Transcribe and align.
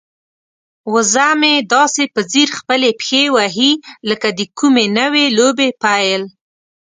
وزه 0.93 1.27
مې 1.39 1.53
داسې 1.73 2.03
په 2.13 2.21
ځیر 2.31 2.49
خپلې 2.59 2.89
پښې 2.99 3.23
وهي 3.35 3.71
لکه 4.09 4.27
د 4.37 4.39
کومې 4.59 4.85
نوې 4.99 5.25
لوبې 5.37 5.69
پیل. 5.83 6.21